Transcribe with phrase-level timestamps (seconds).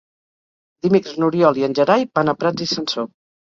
[0.85, 3.11] Dimecres n'Oriol i en Gerai van a Prats i Sansor.